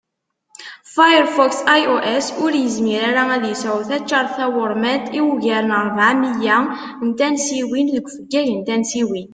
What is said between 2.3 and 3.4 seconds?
ur yizmir ara